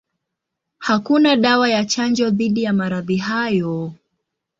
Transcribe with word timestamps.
Hakuna 0.77 1.35
dawa 1.35 1.69
ya 1.69 1.85
chanjo 1.85 2.29
dhidi 2.29 2.63
ya 2.63 2.73
maradhi 2.73 3.17
hayo. 3.17 3.93